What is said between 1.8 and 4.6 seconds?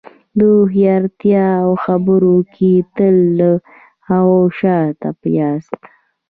خبرو کې تل له هغه